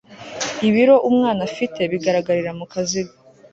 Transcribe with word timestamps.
ibiro 0.67 0.95
umwana 1.09 1.41
afite 1.49 1.79
bigaragarira 1.91 2.51
mu 2.59 2.65
kaziga 2.71 3.13